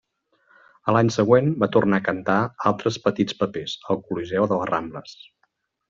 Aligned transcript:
A 0.89 0.95
l'any 0.95 1.11
següent 1.15 1.51
va 1.65 1.69
tornar 1.75 2.01
a 2.01 2.05
cantar 2.09 2.39
altres 2.71 2.99
petits 3.07 3.39
papers 3.45 3.79
al 3.89 4.01
coliseu 4.11 4.53
de 4.55 4.63
les 4.63 4.69
Rambles. 4.77 5.19